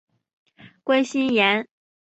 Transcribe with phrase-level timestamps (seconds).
[0.83, 1.67] 关心妍